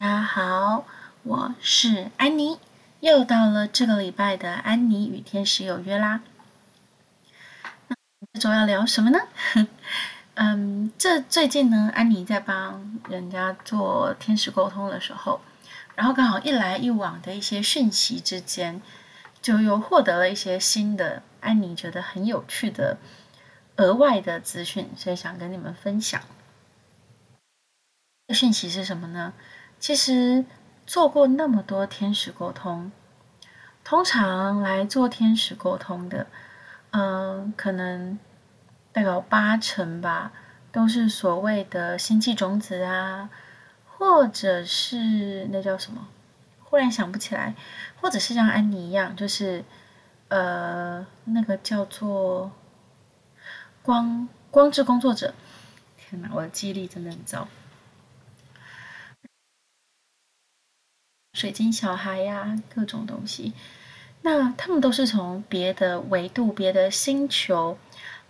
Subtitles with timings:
[0.00, 0.86] 大家好，
[1.24, 2.58] 我是安妮，
[3.00, 6.22] 又到了这个礼拜的安妮与天使有约啦。
[7.86, 7.96] 那
[8.32, 9.18] 这周要聊什么呢？
[10.36, 15.42] 嗯，这最近呢，安妮在帮人家做天使沟通的时候，
[15.94, 18.80] 然后刚好一来一往的一些讯息之间，
[19.42, 22.96] 就又获得了一些新的安妮觉得很有趣的
[23.76, 26.22] 额外的资讯，所以想跟你们分享。
[28.32, 29.34] 讯息是什么呢？
[29.80, 30.44] 其实
[30.86, 32.92] 做过那么多天使沟通，
[33.82, 36.26] 通常来做天使沟通的，
[36.90, 38.18] 嗯，可能
[38.92, 40.32] 大概八成吧，
[40.70, 43.30] 都是所谓的星际种子啊，
[43.86, 46.06] 或者是那叫什么？
[46.62, 47.54] 忽然想不起来，
[48.00, 49.64] 或者是像安妮一样，就是
[50.28, 52.52] 呃，那个叫做
[53.82, 55.32] 光光之工作者。
[55.96, 57.48] 天哪，我的记忆力真的很糟。
[61.40, 63.54] 水晶小孩呀、各种东西，
[64.20, 67.78] 那他们都是从别的维度、别的星球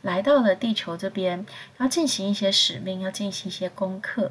[0.00, 1.44] 来到了地球这边，
[1.78, 4.30] 要进行一些使命，要进行一些功课，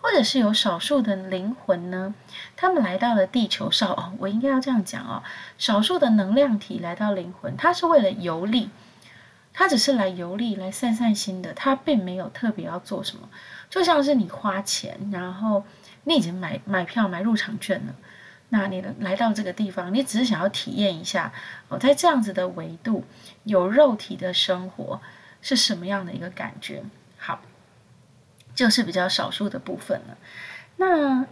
[0.00, 2.14] 或者是有少数的灵魂呢，
[2.56, 5.22] 他们来到了地球上哦，我应该要这样讲哦，
[5.58, 8.70] 少数的能量体来到灵魂，他是为了游历，
[9.52, 13.28] 他只是来游历、来散散心的，他并没有特别要做什么，
[13.68, 15.66] 就像是你花钱，然后
[16.04, 17.94] 你已经买买票、买入场券了。
[18.54, 21.32] 那你来到这个地方，你只是想要体验一下
[21.68, 23.02] 哦，在这样子的维度
[23.42, 25.00] 有肉体的生活
[25.42, 26.84] 是什么样的一个感觉？
[27.18, 27.40] 好，
[28.54, 30.16] 就是比较少数的部分了。
[30.76, 31.26] 那，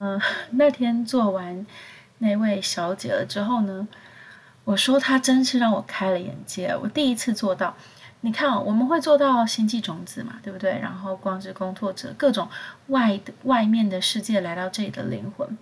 [0.00, 1.64] 嗯、那天做完
[2.18, 3.86] 那位小姐了之后呢，
[4.64, 6.76] 我说她真是让我开了眼界。
[6.76, 7.76] 我第一次做到，
[8.22, 10.76] 你看，我们会做到星际种子嘛，对不对？
[10.80, 12.48] 然后光之工作者，各种
[12.88, 15.56] 外外面的世界来到这里的灵魂。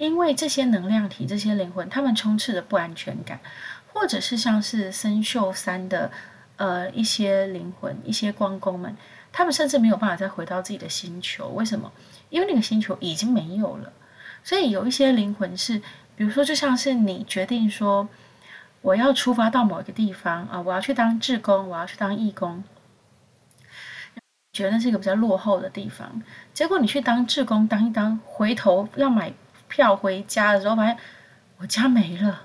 [0.00, 3.38] 因为这些能量体、这些灵魂，他们充斥着不安全感，
[3.92, 6.10] 或者是像是参宿三的
[6.56, 8.96] 呃一些灵魂、一些光攻们，
[9.30, 11.48] 他们甚至没有办法再回到自己的星球。
[11.48, 11.92] 为什么？
[12.30, 13.92] 因为那个星球已经没有了。
[14.42, 15.82] 所以有一些灵魂是，
[16.16, 18.08] 比如说，就像是你决定说，
[18.80, 22.64] 我要出发到某一个地方啊，我要去当志工，我要去当义工，
[24.54, 26.22] 觉得那是一个比较落后的地方。
[26.54, 29.34] 结果你去当志工，当一当，回头要买。
[29.70, 30.98] 票回家的时候，发现
[31.58, 32.42] 我家没了，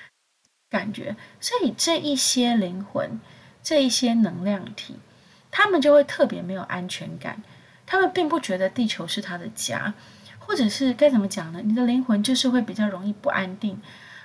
[0.70, 1.14] 感觉。
[1.38, 3.20] 所以这一些灵魂，
[3.62, 4.98] 这一些能量体，
[5.50, 7.42] 他们就会特别没有安全感。
[7.84, 9.94] 他们并不觉得地球是他的家，
[10.40, 11.60] 或者是该怎么讲呢？
[11.62, 13.80] 你的灵魂就是会比较容易不安定，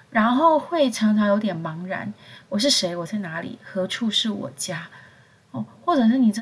[0.10, 2.12] 然后会常常有点茫然。
[2.50, 2.96] 我是谁？
[2.96, 3.60] 我在哪里？
[3.62, 4.90] 何处是我家？
[5.52, 6.42] 哦，或者是你这。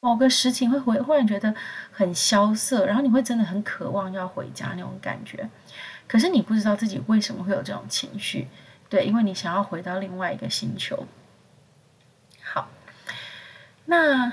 [0.00, 1.54] 某个事情会回，忽然觉得
[1.92, 5.48] 很萧瑟，然后你会真的很渴望要回家那种感觉，
[6.08, 8.48] 可是你不知道自己为什么会有这种情绪，
[8.88, 11.06] 对，因为你想要回到另外一个星球。
[12.42, 12.68] 好，
[13.84, 14.32] 那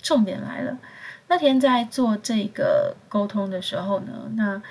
[0.00, 0.78] 重点来了，
[1.26, 4.62] 那天在做这个沟通的时候呢，那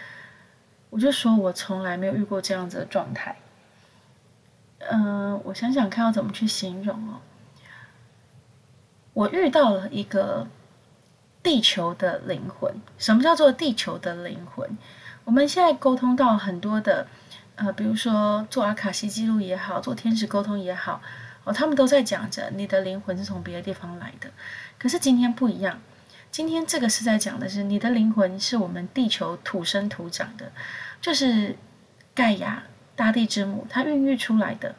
[0.92, 3.36] 我就说我从来没有遇过这样子的状态。
[4.88, 7.20] 嗯、我想想看要怎么去形容哦。
[9.16, 10.46] 我遇到了一个
[11.42, 12.82] 地球的灵魂。
[12.98, 14.78] 什么叫做地球的灵魂？
[15.24, 17.08] 我们现在沟通到很多的，
[17.56, 21.02] 呃，比如说做阿卡西记录也好，做天使沟通也好，
[21.46, 24.30] 哦，他们都在讲着你的灵魂是从别的地方来的。
[24.78, 25.80] 可是今天不一样，
[26.30, 30.52] 今天这个是在讲的是你的灵魂是我们地球土生土长的，
[31.00, 31.56] 就是
[32.14, 32.64] 盖亚
[32.98, 34.76] 大地之母，它孕育出来的，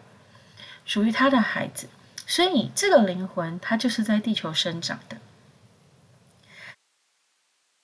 [0.85, 1.89] 属于它的孩子。
[2.27, 5.17] 所以，这个灵魂它就是在地球生长的，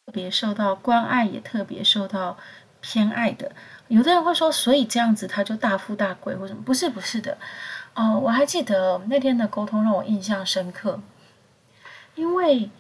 [0.05, 2.37] 特别受到关爱，也特别受到
[2.81, 3.53] 偏爱的。
[3.87, 6.63] 有的人会说，所以这样子他就大富大贵或什么？
[6.65, 7.39] 不是，不是的。
[7.95, 11.01] 哦，我还记得那天的沟通让我印象深刻，
[12.17, 12.71] 因为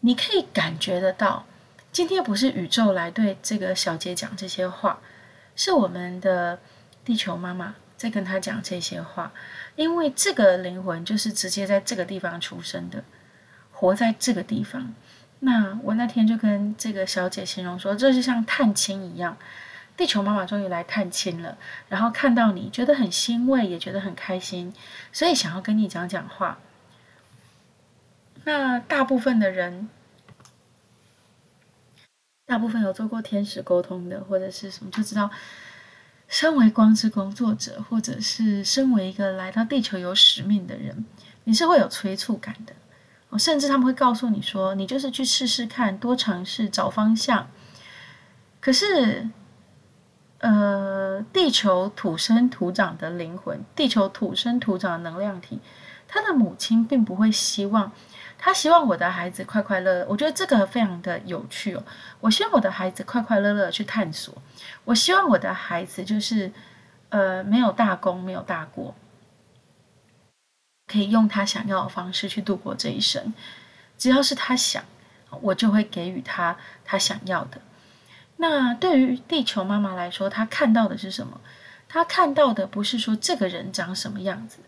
[0.00, 1.46] 你可以感觉得到，
[1.92, 4.98] 今天不是宇宙来对这个小姐讲这些话，
[5.54, 6.58] 是我们的
[7.04, 9.32] 地球妈妈在跟他讲这些话。
[9.74, 13.02] 因为这个灵魂就是直接在这个地方出生的，
[13.72, 14.94] 活在这个地方。
[15.40, 19.38] 那我那天就跟这个小姐形容说，这就像探亲一样，
[19.96, 21.56] 地球妈妈终于来探亲了，
[21.88, 24.74] 然后看到你觉得很欣慰，也觉得很开心，
[25.10, 26.58] 所以想要跟你讲讲话。
[28.44, 29.88] 那大部分的人，
[32.44, 35.30] 大部分有做过天使沟通的，或者是什么，就知道。
[36.32, 41.04] 身为光之工作者，或者是身为一个来到地球有使命的人，
[41.44, 47.48] 你是会有催促感的甚至他们会告诉你说，你就是去试试看，多尝试找方向。
[48.60, 49.28] 可是，
[50.38, 55.60] 呃，地球土生土长的灵魂，地球土生土长的能量体，
[56.08, 57.92] 他的母亲并不会希望，
[58.44, 60.06] 他希望我的孩子快快乐乐。
[60.08, 61.84] 我觉得这个非常的有趣哦。
[62.18, 64.34] 我希望我的孩子快快乐乐去探索，
[64.84, 66.50] 我希望我的孩子就是，
[67.10, 68.96] 呃，没有大功，没有大过。
[70.88, 73.32] 可以用他想要的方式去度过这一生，
[73.96, 74.82] 只要是他想，
[75.40, 77.60] 我就会给予他他想要的。
[78.38, 81.40] 那对于地球妈妈来说，她看到的是什么？
[81.88, 84.58] 她看到的不是说这个人长什么样子，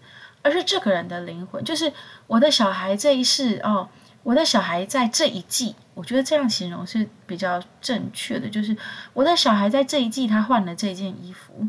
[0.45, 1.65] 而是这个人的灵魂。
[1.65, 1.93] 就是
[2.29, 3.89] 我的小孩这一世哦，
[4.23, 8.49] 我的小孩在这一季，我觉得这样形容是比较正确的。
[8.49, 8.77] 就是
[9.13, 11.67] 我的小孩在这一季，他换了这件衣服，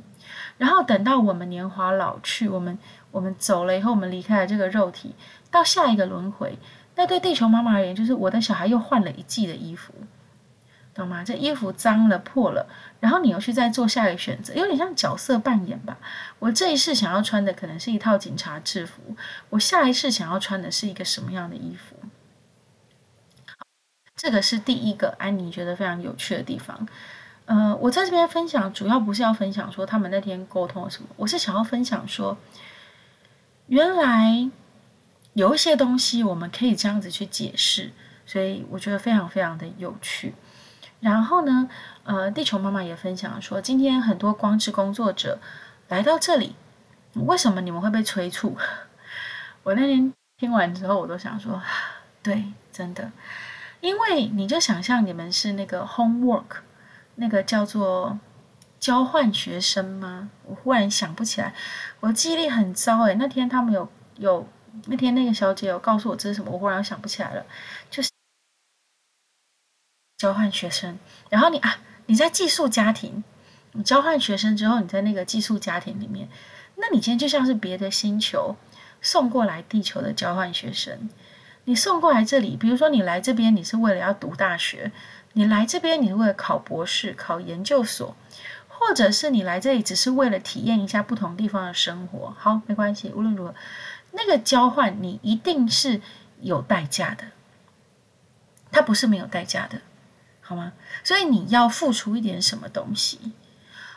[0.60, 2.78] 然后等到我们年华老去，我们。
[3.12, 5.16] 我们走了以后，我们离开了这个肉体，
[5.50, 6.60] 到下一个轮回。
[6.96, 9.94] 那对地球妈妈而言，就是我的小孩又换了一季的衣服，
[10.96, 11.24] 懂吗？
[11.24, 12.66] 这衣服脏了、破了，
[13.02, 15.98] 然后你又去再做下一个选择，有点像角色扮演吧。
[16.40, 19.16] 我这一世想要穿的可能是一套警察制服，
[19.50, 21.98] 我下一世想要穿的是一个什么样的衣服？
[24.16, 26.88] 这个是第一个安妮觉得非常有趣的地方。
[27.46, 32.38] 呃，我在这边分享，主要不是要分享说他们那天沟通了什么，我是想要分享说。
[33.68, 34.50] 原来
[35.34, 37.92] 有一些东西我们可以这样子去解释，
[38.26, 40.34] 所以我觉得非常非常的有趣。
[41.00, 41.70] 然后呢，
[42.04, 45.40] 呃，地球妈妈也分享说，今天很多光之工作者
[45.88, 46.56] 来到这里，
[47.14, 48.58] 为什么你们会被催促？
[49.64, 51.62] 我那天听完之后，我都想说，
[52.24, 53.12] 对，真的，
[53.82, 56.62] 因为你就想象你们是那个 homework，
[57.16, 58.20] 那个叫做。
[58.78, 60.30] 交换学生吗？
[60.44, 61.56] 我忽然想不起来，
[62.02, 64.48] 我记忆力很糟诶，那天他们有有，
[64.86, 67.44] 那天那个小姐有告诉我这是什么，我忽然想不起来了。
[67.90, 68.12] 就是
[70.18, 70.98] 交换学生，
[71.30, 73.24] 然后你啊，你在寄宿家庭，
[73.74, 76.30] 你交换学生之后，你在那个寄宿家庭里面，
[76.76, 78.56] 那你今天就像是别的星球
[79.02, 81.10] 送过来地球的交换学生，
[81.66, 84.92] 你送过来这里，比如说你来这边，你是为了要读大学，
[85.34, 88.16] 你来这边你为了考博士、考研究所。
[88.78, 93.10] 或者是你来这里只是为了体验一下不同地方的生活，好，没关系。
[93.16, 93.56] 无论如何，
[94.12, 96.02] 那个交换你一定是
[96.42, 97.24] 有代价的，
[98.72, 99.80] 它不是没有代价的，
[100.48, 100.74] 好吗？
[101.04, 103.20] 所以你要付出一点什么东西，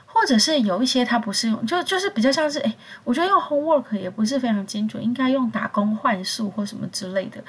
[0.07, 2.75] 或者是有一些它不是用，就就是比较像是，诶，
[3.05, 7.45] 我觉得用 homework 也不是非常精准，应该用打工换宿或什么之类的。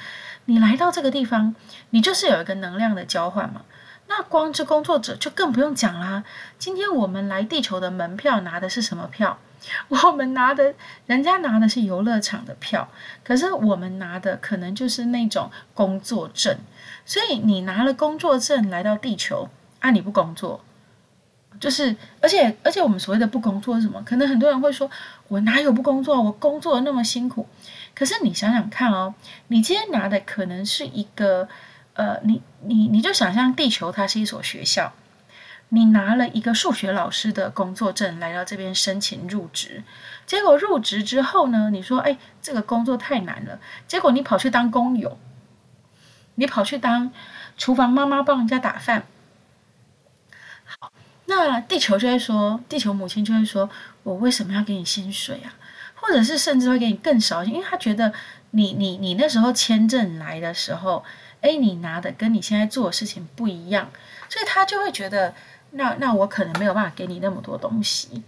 [0.45, 1.55] 你来到这个地方，
[1.91, 3.61] 你就是有一个能量的交换嘛。
[4.07, 6.23] 那光之工作者就更不用讲啦。
[6.57, 9.37] 今天我们来地球的门票拿的是什么票？
[9.89, 10.73] 我们拿的，
[11.05, 12.89] 人家拿的是游乐场的票，
[13.23, 16.57] 可是我们拿的可能就是那种工作证。
[17.09, 20.61] 所以你拿了工作证来到地球，啊，你不工作，
[21.59, 23.99] 就是，而且而且我们所谓的不工作是什么？
[24.05, 24.87] 可能很多人会说，
[25.27, 26.21] 我哪有不工作？
[26.21, 27.47] 我工作那么辛苦。
[27.95, 29.15] 可是你想想看哦，
[29.47, 31.49] 你今天拿的可能是一个。
[31.95, 34.93] 呃，你你你就想象地球它是一所学校，
[35.67, 39.83] 你拿了一个数学老师的工作证来到这边申请入职，
[40.25, 45.17] 结果入职之后呢，你说，哎，这个工作太难了，结果你跑去当工友，
[46.39, 47.11] 你跑去当
[47.57, 49.03] 厨房妈妈帮人家打饭，
[50.65, 50.91] 好，
[51.25, 53.69] 那地球就会说，地球母亲就会说，
[54.03, 55.53] 我为什么要给你薪水啊？
[55.93, 58.11] 或者是甚至会给你更少，因为他觉得
[58.51, 61.03] 你你你那时候签证来的时候。
[61.41, 63.89] 哎，你拿的跟你现在做的事情不一样，
[64.27, 65.33] 所以他就会觉得，
[65.71, 68.23] 那那我可能没有办法给你那么多东西。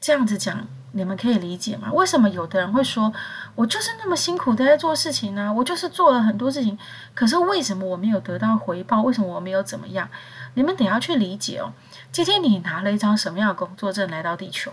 [0.00, 1.92] 这样子讲，你们可以理解吗？
[1.92, 3.12] 为什么有的人会说，
[3.56, 5.52] 我就是那么辛苦的在做事情呢？
[5.52, 6.78] 我就是做了很多事情，
[7.14, 9.02] 可是为什么我没有得到回报？
[9.02, 10.08] 为什么我没有怎么样？
[10.54, 11.72] 你们得要去理解哦。
[12.12, 14.72] 今天你拿了一张什么样的工作证来到地球？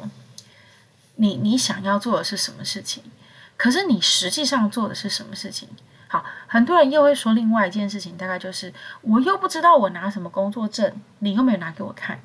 [1.16, 3.04] 你你想要做的是什么事情？
[3.58, 5.70] 可是你实际上做的是什么事情？
[6.08, 12.20] 好，很多人又会说另外一件事情，大概就是我又不知道我拿什么工作证，你又没有拿给我看，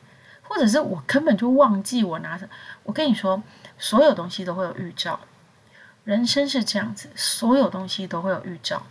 [0.48, 2.48] 或者是我根本就忘记我拿什。
[2.82, 3.42] 我跟你说，
[3.78, 5.20] 所有东西都会有预兆，
[6.04, 8.86] 人生是这样子，所有东西都会有预兆。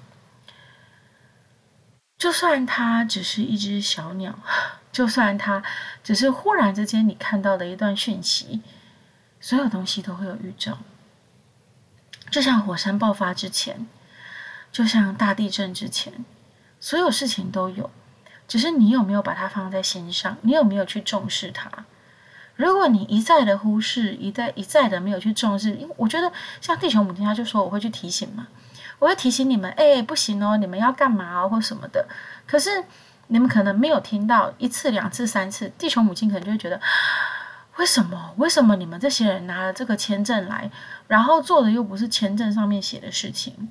[2.18, 4.40] 就算它只是一只小鸟，
[4.92, 5.64] 就算它
[6.04, 8.62] 只是忽然之间你看到的一段讯息，
[9.40, 10.78] 所有东西都会有预兆。
[12.32, 13.88] 就像火山爆发之前。
[14.72, 16.26] 就像大地震之前，
[16.82, 17.90] 所有事情都有，
[18.48, 20.38] 只是你有没有把它放在心上？
[20.42, 21.70] 你有没有去重视它？
[22.56, 28.48] 如果你一再的忽视，一再一再的没有去重视，因为我觉得像地球母亲，她就说我会去提醒嘛，
[29.00, 32.08] 我会提醒你们，哎，不行哦，你们要干嘛，或什么的。
[32.48, 32.86] 可是
[33.28, 36.80] 你们可能没有听到一次、两次、三次，地球母亲可能就会觉得，
[37.76, 38.34] 为什么？
[38.38, 40.72] 为什么你们这些人拿了这个签证来，
[41.08, 43.68] 然后做的又不是签证上面写的事情？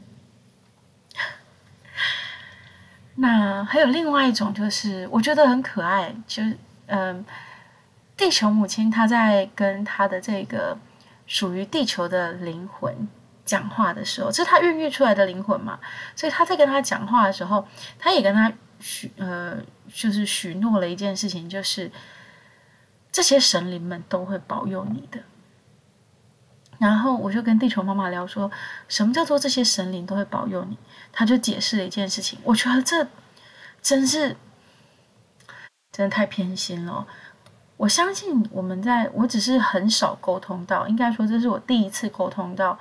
[3.17, 7.25] 那还有另外一种，就是我觉得很可爱，就是嗯，
[8.17, 10.77] 地球母亲她在跟她的这个
[11.27, 13.09] 属于地球的灵魂
[13.45, 15.79] 讲话的时候，这是她孕育出来的灵魂嘛，
[16.17, 17.67] 所以她在跟她讲话的时候，
[17.99, 19.57] 她也跟她许呃，
[19.93, 21.91] 就是许诺了一件事情，就是
[23.13, 25.21] 这些神灵们都会保佑你的。
[26.79, 28.51] 然后我就跟地球妈妈聊说，
[28.89, 30.77] 什么叫做这些神灵都会保佑你？
[31.13, 33.07] 他就解释了一件事情，我觉得这
[33.81, 34.37] 真是
[35.93, 37.07] 真的太偏心了。
[37.77, 42.79] 我相信我们在，我只是很少沟通到，应该说这是我第一次沟通到，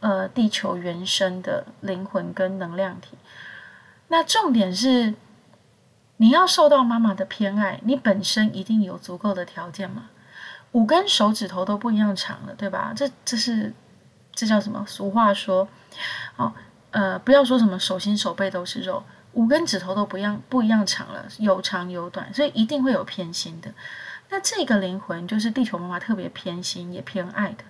[0.00, 3.16] 呃，地球原生的灵魂跟能量体。
[4.08, 5.14] 那重点是，
[6.18, 10.10] 你要受到妈妈的偏爱，你本身一定有足够的条件嘛。
[10.72, 12.92] 五根手指头都不一样长了，对吧？
[12.94, 13.72] 这这是
[14.32, 14.84] 这叫什么？
[14.86, 15.66] 俗话说，
[16.36, 16.52] 哦，
[16.90, 23.72] 呃，不要说什么手心手背都是肉，五根指头都不一样不一样长了，有长有短，所以一定会有偏心的。
[24.28, 27.64] 那这个灵魂就是地球妈妈特别偏心也偏爱的，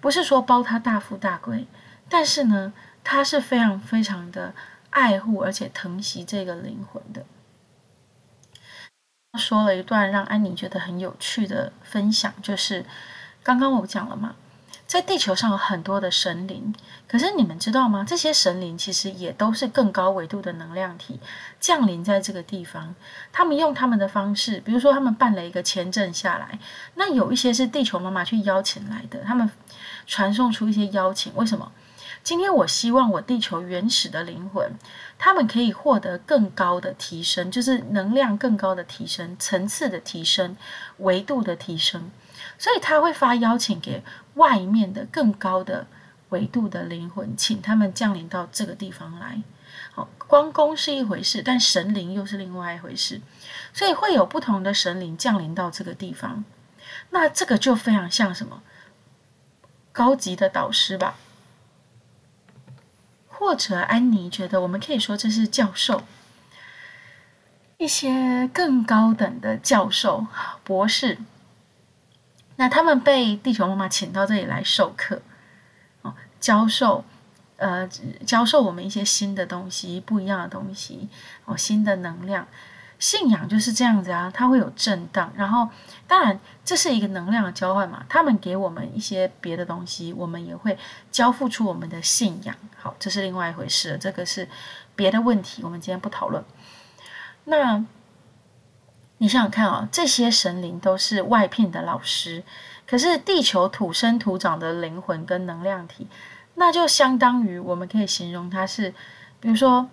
[0.00, 1.68] 不是说包他大富大贵，
[2.08, 2.72] 但是呢，
[3.04, 4.52] 他是非常非常的
[4.90, 7.24] 爱护而且疼惜这个灵魂的。
[9.38, 12.84] 说了一段让安妮觉得很有趣的分享，就是
[13.42, 14.34] 刚刚我讲了嘛，
[14.86, 16.74] 在地球上有很多的神灵，
[17.06, 18.04] 可是你们知道吗？
[18.06, 21.20] 这些神灵其实也都是更高维度的能量体
[21.60, 22.94] 降临在这个地方。
[23.32, 26.58] 他们用他们的方式，比如说他们办了一个签证下来，
[26.94, 29.48] 那有一些是地球妈妈去邀请来的，他们
[30.06, 31.70] 传送出一些邀请，为什么？
[32.28, 34.74] 今天我希望我地球原始的灵魂，
[35.16, 40.54] 他们可以获得更高的提升，就是能量更高的提升、层次的提升、
[40.98, 42.10] 维度的提升，
[42.58, 44.04] 所以他会发邀请给
[44.34, 45.86] 外面的更高的
[46.28, 49.42] 维度的灵魂，请他们降临到这个地方来。
[49.94, 53.22] 好，光宫是一回事，但神灵又是另外一回事，
[53.72, 56.44] 所以会有不同的神灵降临到这个地方。
[57.08, 58.62] 那这个就非常像什么？
[59.92, 61.16] 高级的导师吧。
[63.38, 66.02] 或者安妮觉得，我们可以说这是教授，
[67.76, 70.26] 一些更高等的教授、
[70.64, 71.18] 博士。
[72.56, 75.22] 那他们被地球妈妈请到这里来授课，
[76.02, 77.04] 哦，教授，
[77.58, 77.86] 呃，
[78.26, 81.08] 教授我们一些新的东西、不一样的东西，
[81.44, 82.48] 哦，新的能量。
[82.98, 85.68] 信仰就是这样子啊，它会有震荡，然后
[86.06, 88.04] 当然这是一个能量的交换嘛。
[88.08, 90.76] 他们给我们一些别的东西，我们也会
[91.10, 92.54] 交付出我们的信仰。
[92.76, 94.48] 好，这是另外一回事了，这个是
[94.96, 96.44] 别的问题，我们今天不讨论。
[97.44, 97.84] 那
[99.18, 102.42] 你想想看啊、这些神灵都是外聘的老师，
[102.86, 106.06] 可是地球土生土长的灵魂跟能量体，
[106.54, 108.94] 那就相当于我们可以形容它是，
[109.40, 109.88] 比如说，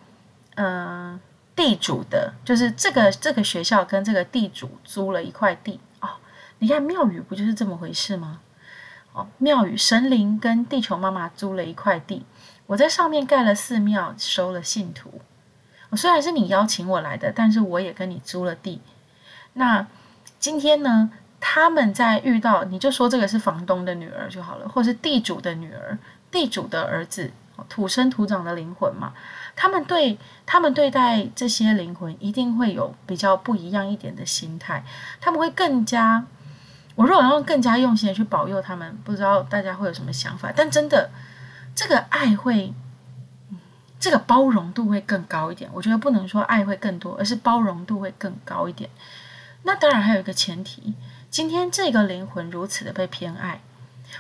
[0.56, 1.20] 嗯、
[1.56, 6.10] 地主的，就是这个这个学校跟这个地主租了一块地哦。
[6.60, 8.40] 你看庙宇不就是这么回事吗？
[9.14, 12.26] 哦，庙宇神灵跟地球妈妈租了一块地，
[12.66, 15.22] 我在上面盖了寺庙，收了信徒。
[15.90, 18.82] 我虽然是你邀请我来的，但是我也跟你租了地。
[19.54, 19.88] 那
[20.38, 21.10] 今天呢，
[21.40, 25.98] 他们在遇到，你就说这个是房东的女儿就好了，或是地主的女儿，
[26.30, 27.32] 地主的儿子，
[27.70, 29.14] 土生土长的灵魂嘛。
[29.56, 34.84] 他们对他们对待这些灵魂一定会有比较不一样一点的心态，
[35.22, 36.26] 他们会更加，
[36.96, 40.52] 我如果要更加用心的去保佑他们，不知道大家会有什么想法？
[40.56, 41.10] 但真的，
[41.74, 42.74] 这个爱会，
[44.00, 45.70] 这个包容度会更高一点。
[45.74, 48.90] 我觉得不能说爱会更多，而是包容度会更高一点。
[49.64, 50.94] 那当然还有一个前提，
[51.30, 53.62] 今天这个灵魂如此的被偏爱，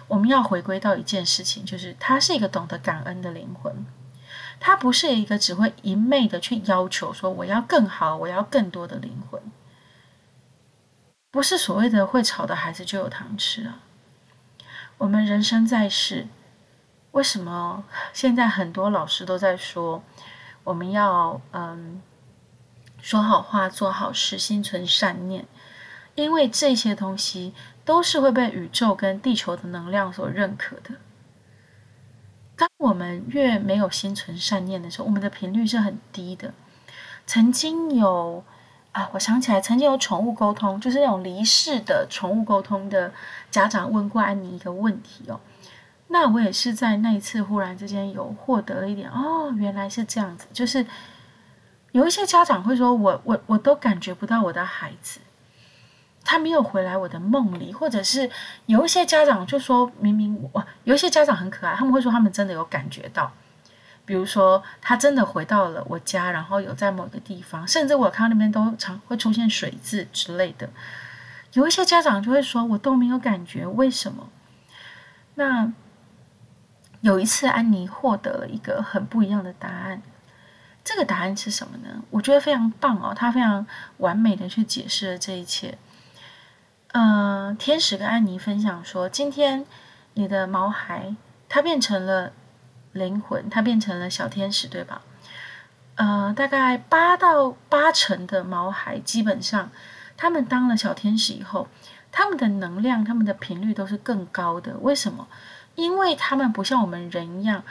[0.08, 3.86] 我们要回归到一件事情，就是他是一个懂得感恩的灵魂。
[4.60, 9.42] 他不是一个只会一昧的去要求说我要更好，我要更多的灵魂，
[11.32, 13.80] 不是所谓的会吵的孩子就有糖吃啊。
[14.98, 16.28] 我们人生在世，
[17.12, 17.84] 为什么
[18.14, 20.04] 现在很多老师都在说
[20.64, 22.02] 我们要嗯
[23.02, 25.46] 说好话、做好事、心存善念？
[26.16, 30.92] 因为这些东西都是会被宇宙跟地球的能量所认可的。
[32.58, 36.54] 当我们越没有心存善念的时候，我们的频率是很低的。
[37.28, 38.44] 曾经有
[38.92, 43.12] 啊，我想起来，曾经有宠物沟通，就是那种离世的宠物沟通的
[43.52, 45.40] 家长问过安妮一个问题哦。
[46.08, 50.46] 那我也是在那一次忽然之间有获得了一点哦，原来是这样子。
[50.54, 50.86] 就是
[51.92, 55.20] 有一些家长会说我我我都感觉不到我的孩子，
[56.26, 58.30] 他没有回来我的梦里，或者是
[58.66, 63.32] 有一些家长就说明明我有一些家长很可爱，他们会说他们真的有感觉到，
[64.04, 70.70] 比如说他真的回到了我家，然后有在某个地方，甚至我看到那边都常会出现水渍之类的。
[71.54, 74.30] 有一些家长就会说我都没有感觉，为什么？
[75.36, 75.72] 那。
[77.02, 80.02] 有一次，安妮获得了一个很不一样的答案。
[80.84, 82.02] 这个答案是什么呢？
[82.10, 83.64] 我觉得非常棒哦，她非常
[83.98, 85.78] 完美的去解释了这一切。
[86.98, 89.66] 嗯、呃，天使跟安妮分享说，今天
[90.14, 91.14] 你的毛孩
[91.50, 92.32] 他变成了
[92.94, 95.02] 灵魂，他变成了小天使，对吧？
[95.96, 99.70] 呃，大概八到八成的毛孩，基本上
[100.16, 101.68] 他们当了小天使以后，
[102.14, 104.78] 他们的能量、他们的频率都是更高的。
[104.78, 105.28] 为什么？
[105.76, 107.62] 因为他们不像我们人一样，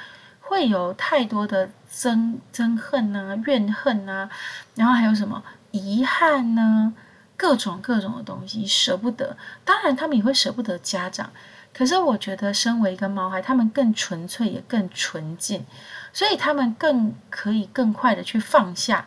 [0.42, 4.28] 会有太多的憎憎恨啊、怨恨啊，
[4.74, 6.92] 然后还有什么遗憾呢？
[7.36, 9.36] 各种各种的东西舍不得。
[9.64, 11.30] 当然，他们也会舍不得家长。
[11.72, 15.64] 可是，我觉得身为一个猫孩，他们更纯粹，也更纯净，
[16.12, 19.06] 所以他们更可以更快的去放下，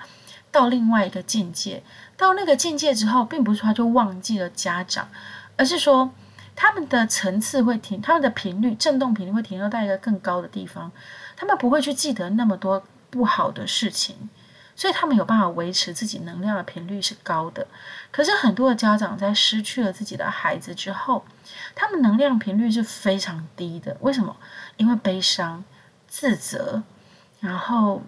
[0.51, 1.83] 到另外一个境界。
[2.15, 5.09] 到那个境界之后，并不是说他就忘记了家长，
[5.55, 6.11] 而是说。
[6.59, 10.91] 他们的层次会停，他们的频率、振动频率会停留在一个更高的地方，
[11.35, 14.27] 他们不会去记得那么多不好的事情，
[14.77, 17.65] 所以他们有办法维持自己能量的频率是高的。
[18.11, 21.25] 可是很多的家长在失去了自己的孩子之后，
[21.73, 23.97] 他们能量频率是非常低的。
[24.01, 24.37] 为什么？
[24.77, 25.65] 因为悲伤、
[26.07, 26.83] 自责，
[27.39, 28.03] 然后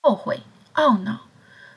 [0.00, 0.42] 后悔、
[0.76, 1.20] 懊恼，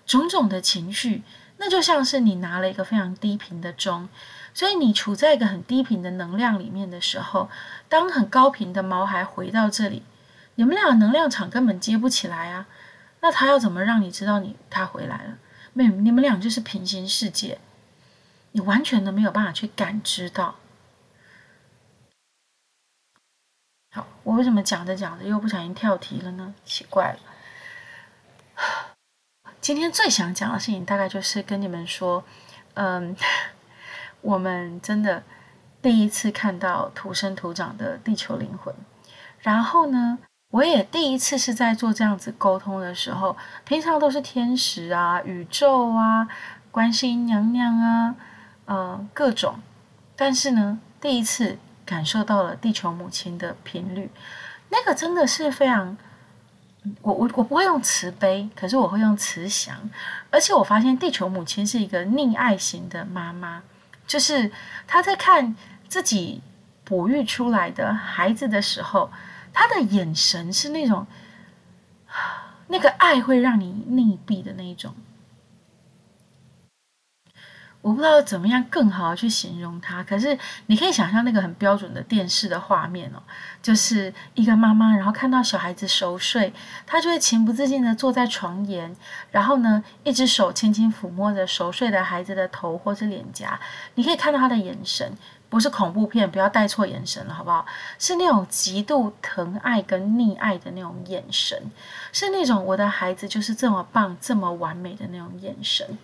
[0.05, 1.23] 种种的情绪，
[1.57, 4.07] 那就像是你拿了一个非常低频的钟。
[4.53, 7.49] 所以你处在一个很低频的能量里面的时候，
[7.89, 10.03] 当很高频的毛孩回到这里，
[10.55, 12.65] 你们俩能量场根本接不起来啊！
[13.21, 15.37] 那他要怎么让你知道你他回来了？
[15.73, 17.59] 没，你们俩就是平行世界，
[18.51, 20.55] 你完全都没有办法去感知到。
[23.91, 26.53] 好，我为什么讲着讲着又不小心跳题了呢？
[26.65, 27.19] 奇怪了。
[29.59, 32.23] 今天最想讲的事情，大概就是跟你们说，
[32.75, 33.15] 嗯。
[34.21, 35.23] 我们真的
[35.79, 38.73] 第一次看到土生土长的地球灵魂，
[39.39, 40.17] 然后呢，
[40.49, 46.27] 我也第一次是在做这样子沟通的时候，平常都是天使啊、宇宙啊、
[46.71, 48.15] 观世音娘娘啊，
[48.65, 49.59] 呃，各种，
[50.15, 54.09] 但是呢，第一次感受到了地球母亲的频率，
[54.69, 55.97] 那个真的是非常，
[57.01, 59.89] 我我我不会用慈悲，可是我会用慈祥，
[60.31, 63.63] 而且我发现地球母亲是一个溺爱型的妈妈。
[64.07, 64.49] 就是
[64.87, 65.53] 她在看
[65.89, 66.41] 自己
[66.85, 69.11] 哺育出来的孩子的时候，
[69.59, 71.07] 他的眼神是那种，
[72.69, 74.93] 那个爱会让你溺毙的那一种。
[77.81, 83.23] 我不知道怎么样更好的去形容他，可是你可以想象那个很标准的电视的画面哦，
[83.63, 86.53] 就是一个妈妈，然后看到小孩子熟睡，
[86.85, 88.95] 她就会情不自禁的坐在床沿，
[89.31, 93.59] 然后呢，一只手轻轻抚摸着熟睡的孩子的头或是脸颊，
[93.95, 95.13] 你可以看到他的眼神，
[95.49, 97.65] 不是恐怖片，不要带错眼神了，好不好？
[97.97, 101.71] 是那种极度疼爱跟溺爱的那种眼神，
[102.11, 105.97] 是那种我的孩子就是这么棒、这么完美的那种眼神。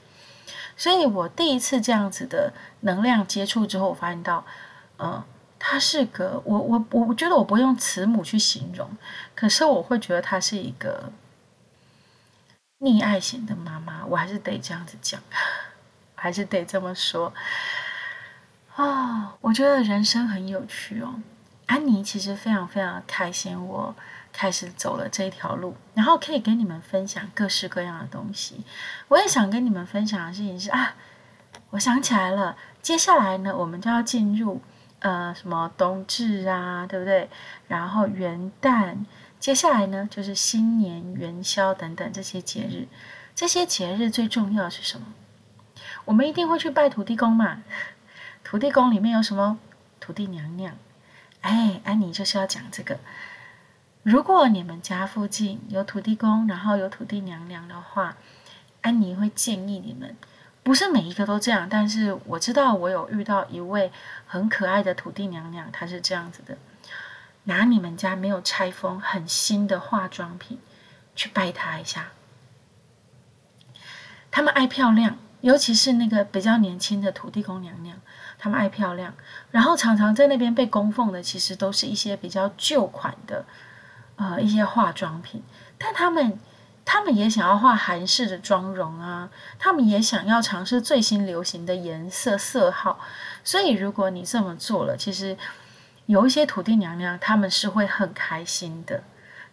[0.77, 4.45] 所以我第一次这样子的能量接触之后，我发现到，
[4.97, 5.23] 呃，
[5.59, 8.89] 他是个我我我觉得我不用慈母去形容，
[9.35, 11.11] 可是我会觉得他是一个
[12.79, 15.21] 溺爱型的妈妈，我还是得这样子讲，
[16.15, 17.33] 还是得这么说。
[18.75, 21.21] 啊、我觉得人生很有趣哦。
[21.65, 23.95] 安妮其实非常非常开心，我。
[24.35, 28.63] 开始走了这条路，然后可以跟你们分享各式各样的东西。
[29.07, 30.95] 我也想跟你们分享的事情是啊，
[31.69, 34.59] 我想起来了，接下来呢，我们就要进入
[35.01, 37.29] 呃什么冬至啊，对不对？
[37.67, 39.05] 然后元旦，
[39.39, 42.87] 接下来呢就是新年元宵等等这些节日。
[43.35, 45.05] 这些节日最重要的是什么？
[46.05, 47.61] 我们一定会去拜土地公嘛。
[48.43, 49.57] 土地公里面有什么？
[49.99, 50.75] 土地娘娘。
[51.41, 52.99] 哎，安妮就是要讲这个。
[54.03, 58.17] 如果你们家附近有土地公，然后有土地娘娘的话，
[58.81, 60.15] 安妮会建议你们，
[60.61, 63.91] 不是每一个都这样，但是我知道我有遇到一位
[64.25, 66.57] 很可爱的土地娘娘，她是这样子的：
[67.45, 70.59] 拿你们家没有拆封、很新的化妆品
[71.15, 72.09] 去拜她一下。
[74.31, 77.99] 他们爱漂亮，尤其是那个比较年轻的土地公娘娘，
[78.43, 79.13] 他们爱漂亮，
[79.51, 83.45] 然后常常在那边被供奉的，其实都是一些比较旧款的，
[84.17, 85.41] 呃，一些化妆品。
[85.77, 86.37] 但他们，
[86.83, 92.99] 他们也想要画韩式的妆容啊，他们也想要尝试最新流行的颜色色号。
[93.45, 95.37] 所以，如果你这么做了，其实
[96.07, 99.03] 有一些土地娘娘，他们是会很开心的。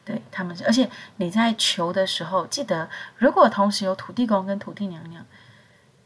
[0.04, 5.24] 对他们，而且你在求的时候，记得如果同时有土地公跟土地娘娘。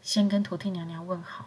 [0.02, 1.46] 先跟土地娘娘问好，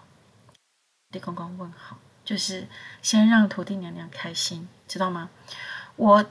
[1.10, 2.68] 地公公问好，就是
[3.02, 5.30] 先让土地娘娘开心，知道吗？
[5.96, 6.26] 我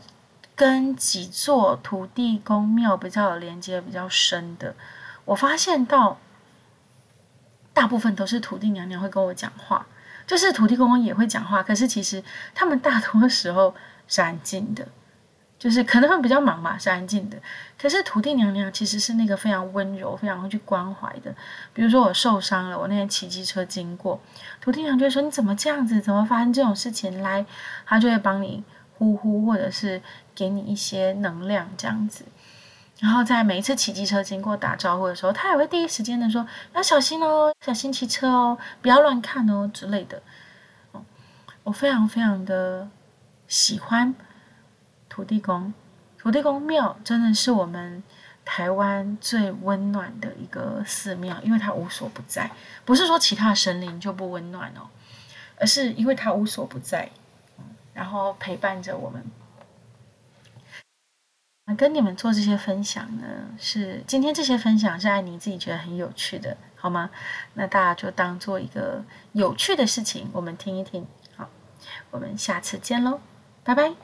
[0.55, 4.75] 跟几座土地公庙比较有连接比较深的，
[5.25, 6.19] 我发现到
[7.73, 9.87] 大部分都是土地娘娘会跟我讲话，
[10.27, 12.23] 就是土地公公也会讲话，可是其实
[12.55, 13.75] 他们大多时候
[14.07, 14.89] 是安静的。
[15.59, 17.39] 就是可能会比较忙嘛，是安静的。
[17.79, 21.35] 可是土地娘娘其实是那个非常温柔、非常会去关怀的。
[21.73, 24.21] 比如说我受伤了，我那天骑机车经过，
[24.61, 26.01] 土地娘就会说：“你怎么这样子？
[26.01, 27.47] 怎么发生这种事情？”来，
[27.87, 28.63] 她就会帮你
[28.99, 30.03] 呼呼，或者是
[30.35, 32.27] 给你一些能量这样子。
[33.01, 40.23] 然后在每一次骑机车经过打招呼的时候，她也会第一时间的说：“要小心哦，小心骑车哦，不要乱看哦之类的。”
[41.65, 42.89] 我非常非常的
[43.49, 44.15] 喜欢。
[45.17, 45.73] 土地公，
[46.19, 48.03] 土地公庙真的是我们
[48.45, 52.51] 台湾最温暖的一个寺庙，因为它无所不在。
[52.85, 54.91] 不是说其他神灵就不温暖哦，
[55.59, 57.09] 而是因为它无所不在，
[57.95, 59.25] 然后陪伴着我们。
[61.65, 63.25] 那跟你们做这些分享呢，
[63.59, 67.09] 是今天这些分享是爱妮自己觉得很有趣的，好吗？
[67.55, 69.03] 那大家就当做一个
[69.33, 71.07] 有趣的事情，我们听一听。
[71.35, 71.49] 好，
[72.11, 73.19] 我们下次见喽，
[73.65, 73.95] 拜拜。